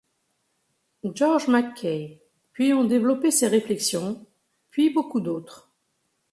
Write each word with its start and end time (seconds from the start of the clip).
George 1.13 1.47
Mackey, 1.47 2.19
puis 2.53 2.73
ont 2.73 2.85
développé 2.85 3.29
ces 3.29 3.45
réflexions, 3.47 4.25
puis 4.71 4.89
beaucoup 4.91 5.21
d'autres. 5.21 5.71